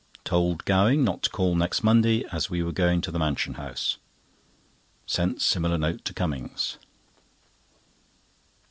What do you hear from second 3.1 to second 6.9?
the Mansion House. Sent similar note to Cummings.